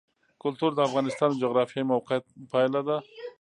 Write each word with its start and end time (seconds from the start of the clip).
کلتور 0.43 0.71
د 0.75 0.79
افغانستان 0.87 1.29
د 1.31 1.35
جغرافیایي 1.43 1.89
موقیعت 1.93 2.23
پایله 2.51 2.81
ده. 2.87 2.97